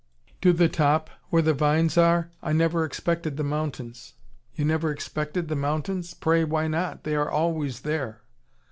[0.41, 2.31] "To the top where the vines are?
[2.41, 4.15] I never expected the mountains."
[4.55, 6.15] "You never expected the mountains?
[6.15, 7.03] Pray, why not?
[7.03, 8.23] They are always there!"